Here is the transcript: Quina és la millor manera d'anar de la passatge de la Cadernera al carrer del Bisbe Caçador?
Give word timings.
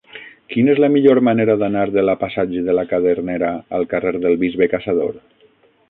Quina 0.53 0.71
és 0.75 0.79
la 0.83 0.87
millor 0.93 1.19
manera 1.27 1.55
d'anar 1.63 1.83
de 1.97 2.05
la 2.11 2.17
passatge 2.23 2.65
de 2.71 2.77
la 2.79 2.87
Cadernera 2.95 3.53
al 3.81 3.89
carrer 3.95 4.15
del 4.27 4.43
Bisbe 4.47 4.71
Caçador? 4.77 5.19